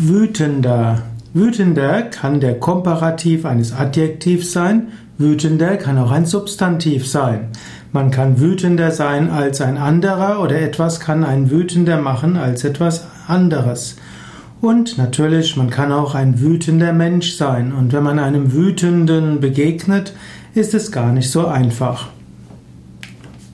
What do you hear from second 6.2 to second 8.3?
Substantiv sein. Man